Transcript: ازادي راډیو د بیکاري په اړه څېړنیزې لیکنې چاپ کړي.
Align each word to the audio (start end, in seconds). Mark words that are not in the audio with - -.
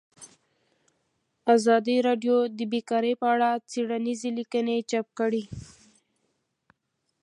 ازادي 1.55 1.95
راډیو 2.07 2.35
د 2.57 2.59
بیکاري 2.71 3.13
په 3.21 3.25
اړه 3.33 3.49
څېړنیزې 3.69 4.29
لیکنې 4.39 4.75
چاپ 4.89 5.07
کړي. 5.19 5.43